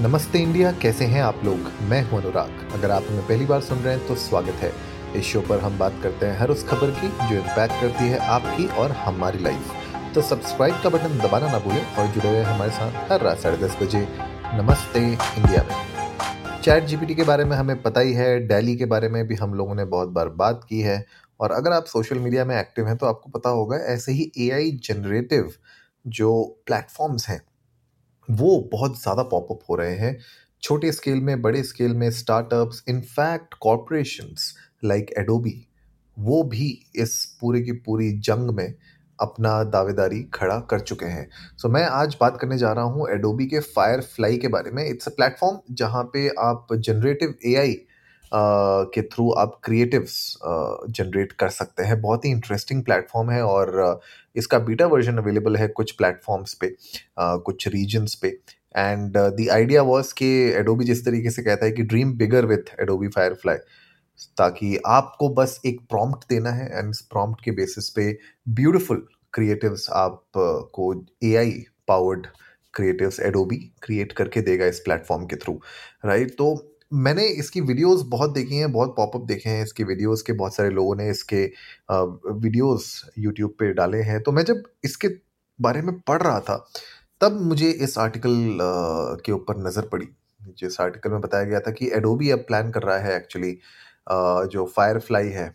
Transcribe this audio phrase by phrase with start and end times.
[0.00, 1.70] नमस्ते इंडिया, कैसे हैं आप लोग?
[1.82, 4.72] मैं हूँ अनुराग। अगर आप हमें पहली बार सुन रहे हैं तो स्वागत है।
[5.16, 8.18] इस शो पर हम बात करते हैं हर उस खबर की, जो इम्पैक्ट करती है
[8.18, 9.72] आपकी और हमारी लाइफ
[10.14, 13.56] तो सब्सक्राइब का बटन दबाना ना भूलें और जुड़े रहे हमारे साथ हर रात साढ़े
[13.56, 14.06] दस बजे।
[14.54, 19.08] नमस्ते इंडिया। में चैट जीपीटी के बारे में हमें पता ही है, डेली के बारे
[19.08, 21.04] में भी हम लोगों ने बहुत बार बात की है।
[21.40, 24.70] और अगर आप सोशल मीडिया में एक्टिव हैं तो आपको पता होगा, ऐसे ही एआई
[24.84, 25.52] जनरेटिव
[26.06, 27.40] जो प्लेटफॉर्म्स हैं
[28.28, 30.18] वो बहुत ज़्यादा पॉपअप हो रहे हैं।
[30.62, 35.54] छोटे स्केल में बड़े स्केल में startups in fact corporations like Adobe
[36.16, 38.74] वो भी इस पूरे की पूरी जंग में
[39.18, 43.08] अपना दावेदारी खड़ा कर चुके हैं। सो so, मैं आज बात करने जा रहा हूँ
[43.10, 47.76] एडोबी के फायर फ्लाई के बारे में। इट्स अ प्लेटफॉर्म जहाँ पे आप जनरेटिव एआई
[48.34, 50.16] के थ्रू आप क्रिएटिव्स
[50.90, 54.00] जनरेट कर सकते हैं। बहुत ही इंटरेस्टिंग प्लेटफॉर्म है और
[54.36, 56.74] इसका बीटा वर्जन अवेलेबल है कुछ प्लेटफॉर्म्स पे
[57.18, 58.28] कुछ रीजन्स पे।
[58.76, 60.26] एंड द आइडिया वॉज़ कि
[60.58, 63.56] एडोबी जिस तरीके से कहता है कि dream bigger with Adobe Firefly
[64.38, 68.10] ताकि आपको बस एक प्रॉम्प्ट देना है एंड इस प्रॉम्प्ट के बेसिस पे
[68.48, 70.22] ब्यूटिफुल क्रिएटिव्स आप
[70.74, 70.92] को
[71.24, 71.52] AI
[71.88, 72.26] powered
[72.74, 75.60] creatives Adobe create करके देगा इस प्लेटफॉर्म के थ्रू
[76.04, 76.54] राइट तो
[76.92, 80.70] मैंने इसकी वीडियोस बहुत देखी हैं, बहुत पॉपअप देखे हैं, इसके वीडियोस के बहुत सारे
[80.70, 81.44] लोगों ने इसके
[81.90, 85.08] वीडियोस यूट्यूब पे डाले हैं। तो मैं जब इसके
[85.58, 86.56] बारे में पढ़ रहा था,
[87.20, 88.58] तब मुझे इस आर्टिकल
[89.24, 90.08] के ऊपर नज़र पड़ी।
[90.58, 93.52] जिस आर्टिकल में बताया गया था कि एडोबी अब प्लान कर रहा है एक्चुअली
[94.52, 95.48] जो फायर फ्लाई है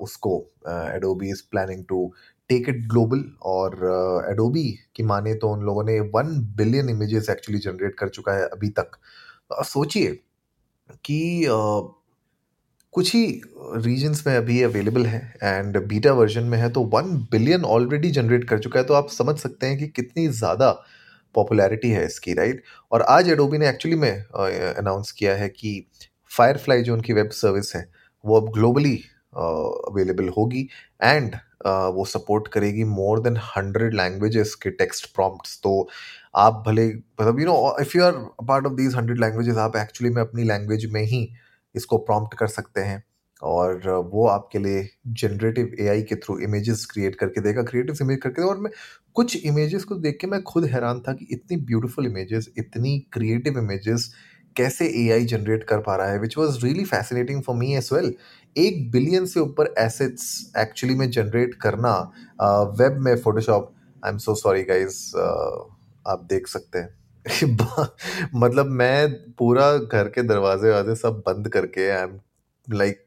[0.00, 0.36] उसको
[0.68, 2.12] Adobe is planning to
[2.50, 3.74] take it global और
[4.30, 8.48] एडोबी की माने तो उन लोगों ने one billion images actually generate कर चुका है
[8.48, 8.98] अभी तक।
[9.64, 10.18] सोचिए
[11.04, 11.44] कि
[12.92, 13.40] कुछ ही
[13.76, 18.44] रीजन्स में अभी अवेलेबल है एंड बीटा वर्जन में है तो वन बिलियन ऑलरेडी जनरेट
[18.44, 20.70] कर चुका है तो आप समझ सकते हैं कि कितनी ज़्यादा
[21.34, 22.62] पॉपुलैरिटी है इसकी राइट
[22.92, 24.24] और आज एडोबी ने एक्चुअली में
[24.74, 25.86] अनाउंस किया है कि
[26.36, 27.88] फायरफ्लाई जो उनकी वेब सर्विस है,
[28.24, 29.00] वो अब ग्लोबली
[29.32, 30.68] अवेलेबल होगी
[31.02, 31.34] एंड
[31.94, 35.76] वो सपोर्ट करेगी मोर देन हंड्रेड लैंग्वेजेस के टेक्स्ट प्रॉम्प्ट्स तो
[36.36, 38.12] आप भले मतलब you know if you are
[38.48, 41.28] part of these hundred languages आप एक्चुअली में अपनी लैंग्वेज में ही
[41.74, 43.02] इसको प्रॉम्प्ट कर सकते हैं
[43.42, 44.88] और वो आपके लिए
[45.20, 48.70] जनरेटिव एआई के थ्रू इमेजेस क्रिएट करके देगा क्रिएटिव इमेज करके देगा और मैं
[49.14, 53.58] कुछ इमेजेस को देख के मैं खुद हैरान था कि इतनी ब्यूटीफुल इमेजेस इतनी क्रिएटिव
[53.58, 54.12] इमेजेस
[54.56, 58.14] कैसे एआई जनरेट कर पा रहा है which was really fascinating for me as well
[58.56, 62.12] एक बिलियन से ऊपर एसेट्स एक्चुअली में जनरेट करना
[62.80, 63.72] वेब में Photoshop
[64.04, 65.16] I am so sorry guys
[66.08, 67.02] आप देख सकते हैं।
[68.34, 72.20] मतलब मैं पूरा घर के दरवाजे वाजे सब बंद करके I am
[72.72, 73.04] like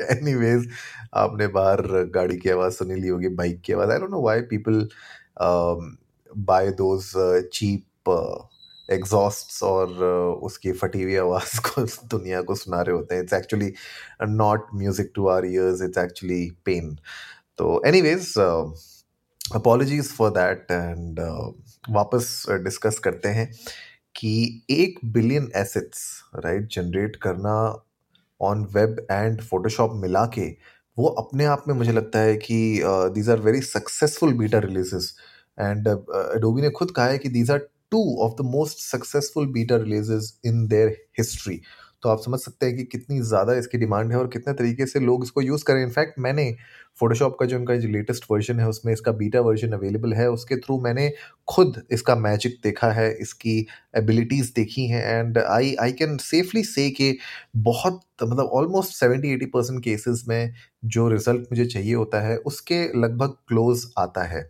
[0.00, 0.68] anyways
[1.14, 1.82] आपने बाहर
[2.14, 4.88] गाड़ी की आवाज़ सुनी ली होगी बाइक की आवाज़ I don't know why people
[6.38, 7.12] buy those
[7.52, 7.84] cheap
[8.90, 11.82] exhausts और uh, उसकी फटी हुई आवाज़ को
[12.16, 13.72] दुनिया को सुना रहे होते हैं। It's actually
[14.22, 16.98] not music to our ears it's actually pain
[17.58, 18.34] तो anyways
[19.54, 21.20] apologies for that and
[21.90, 23.50] वापस डिस्कस करते हैं
[24.16, 27.84] कि एक बिलियन एसेट्स राइट जनरेट करना
[28.40, 30.48] ऑन वेब एंड फोटोशॉप मिला के
[30.98, 35.14] वो अपने आप में मुझे लगता है कि these are very successful beta releases
[35.60, 35.88] and
[36.36, 40.36] Adobe ने खुद कहा है कि these are two of the most successful beta releases
[40.46, 41.60] in their history
[42.02, 45.00] तो आप समझ सकते हैं कि कितनी ज़्यादा इसकी डिमांड है और कितने तरीके से
[45.00, 46.50] लोग इसको यूज़ करें। इनफैक्ट मैंने
[47.00, 50.56] फोटोशॉप का जो उनका जो लेटेस्ट वर्जन है, उसमें इसका बीटा वर्जन अवेलेबल है। उसके
[50.56, 51.08] थ्रू मैंने
[51.48, 53.66] खुद इसका मैजिक देखा है, इसकी
[53.96, 57.16] एबिलिटीज़ देखी हैं। And I I can safely say कि
[57.68, 60.54] बहुत मतलब almost seventy eighty percent cases में
[60.86, 64.48] जो रिज़ल्ट मुझे चाहिए होता है, उसके लगभग क्लोज आता है।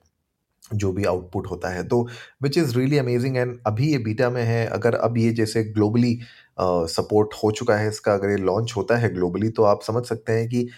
[0.75, 2.06] जो भी आउटपुट होता है। तो
[2.43, 6.19] which is really amazing and अभी ये बीटा में है। अगर अब ये जैसे ग्लोबली
[6.60, 10.32] सपोर्ट हो चुका है इसका, अगर ये लॉन्च होता है ग्लोबली तो आप समझ सकते
[10.32, 10.69] हैं कि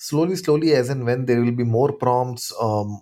[0.00, 2.52] slowly slowly as and when there will be more prompts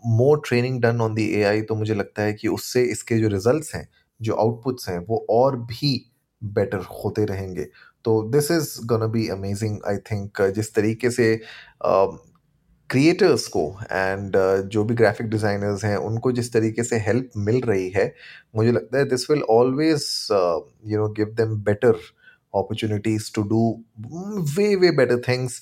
[0.09, 3.29] more training done on the A I तो मुझे लगता है कि उससे इसके जो
[3.29, 3.89] रिज़ल्ट हैं,
[4.21, 5.95] जो आउटपुट्स हैं, वो और भी
[6.43, 7.67] बेटर होते रहेंगे।
[8.05, 11.35] तो this is gonna be amazing I think जिस तरीके से
[12.93, 17.61] क्रिएटर्स को एंड uh, जो भी ग्राफिक डिज़ाइनर्स हैं उनको जिस तरीके से हेल्प मिल
[17.61, 18.13] रही है
[18.57, 20.07] मुझे लगता है this will always
[20.87, 22.01] you know give them better
[22.55, 23.63] opportunities to do
[24.57, 25.53] way way better things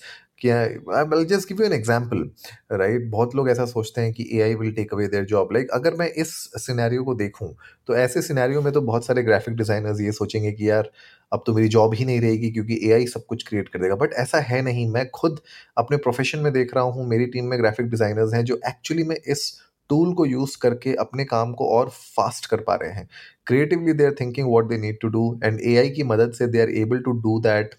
[0.48, 2.30] I just give you an example
[2.72, 5.70] right बहुत लोग ऐसा सोचते हैं कि A I will take away their job like
[5.70, 7.54] अगर मैं इस सिनेरियो को देखूँ
[7.88, 10.90] तो ऐसे सिनेरियो में तो बहुत सारे ग्राफिक डिज़ाइनर्स ये सोचेंगे कि यार,
[11.32, 13.94] अब तो मेरी जॉब ही नहीं रहेगी क्योंकि ए आई सब कुछ क्रिएट कर देगा।
[13.94, 15.40] बट ऐसा है नहीं। मैं खुद
[15.78, 19.16] अपने प्रोफेशन में देख रहा हूँ, मेरी टीम में ग्राफिक डिज़ाइनर्स हैं जो एक्चुअली में
[19.16, 19.52] इस
[19.90, 23.08] टूल को यूज़ करके अपने काम को और फास्ट कर पा रहे हैं।
[23.46, 26.60] Creatively they are thinking what they need to do and AI की मदद से they
[26.62, 27.74] are able to do that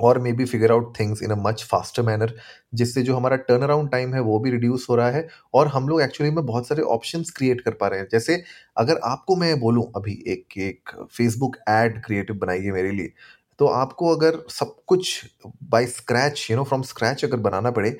[0.00, 2.34] और maybe figure out things in a much faster manner
[2.74, 5.88] जिससे जो हमारा टर्न अराउंड टाइम है, वो भी रिड्यूस हो रहा है और हम
[5.88, 8.42] लोग एक्चुअली में बहुत सारे ऑप्शंस क्रिएट कर पा रहे हैं। जैसे
[8.76, 13.12] अगर आपको मैं बोलूँ अभी एक एक फेसबुक एड क्रिएटिव बनाइए मेरे लिए
[13.60, 15.24] तो आपको अगर सब कुछ
[15.64, 17.90] by scratch you know from scratch अगर बनाना पड़े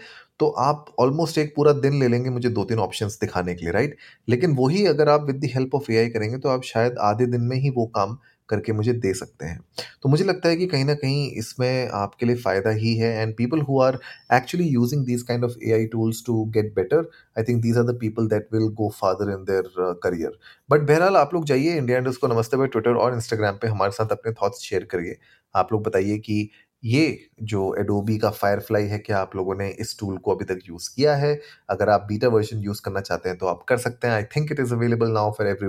[0.41, 3.73] तो आप ऑलमोस्ट एक पूरा दिन ले लेंगे मुझे दो तीन ऑप्शंस दिखाने के लिए
[3.73, 3.97] राइट
[4.29, 7.41] लेकिन वही अगर आप with the help of AI करेंगे तो आप शायद आधे दिन
[7.43, 8.17] में ही वो काम
[8.51, 9.61] करके मुझे दे सकते हैं।
[10.03, 13.35] तो मुझे लगता है कि कहीं ना कहीं इसमें आपके लिए फ़ायदा ही है and
[13.37, 13.99] people who are
[14.33, 17.09] actually using these kind of A I tools to get better
[17.39, 20.39] I think these are the people that will go farther in their career
[20.71, 23.93] but बहरहाल आप लोग जाइए इंडिया इंडस्ट को नमस्ते भाई ट्विटर और Instagram पर हमारे
[23.93, 25.17] साथ अपने थाट्स शेयर करिए।
[25.55, 26.49] आप लोग बताइए कि
[26.83, 30.59] ये जो एडोबी का फायरफ्लाई है, क्या आप लोगों ने इस टूल को अभी तक
[30.69, 31.35] यूज़ किया है?
[31.71, 34.53] अगर आप बीटा वर्जन यूज़ करना चाहते हैं तो आप कर सकते हैं। I think
[34.53, 35.69] it is available now for every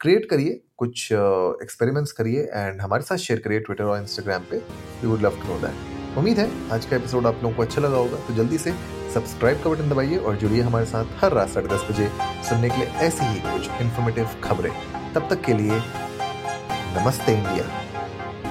[0.00, 5.06] create करिए, कुछ एक्सपेरिमेंट्स करिए एंड हमारे साथ शेयर करिए ट्विटर और इंस्टाग्राम पे। We
[5.06, 7.96] would love to know that उम्मीद है, आज का एपिसोड आप लोगों को अच्छा लगा
[7.96, 8.72] होगा तो जल्दी से
[9.14, 12.08] सब्सक्राइब का बटन दबाइए और जुड़िए हमारे साथ हर रात साढ़े दस बजे
[12.48, 14.70] सुनने के लिए ऐसी ही कुछ इन्फॉर्मेटिव खबरें।
[15.14, 15.80] तब तक के लिए,
[16.94, 18.47] नमस्ते इंडिया।